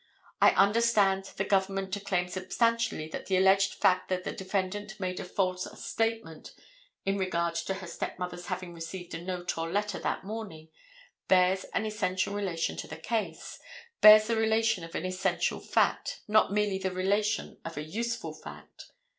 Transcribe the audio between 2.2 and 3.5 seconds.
substantially that the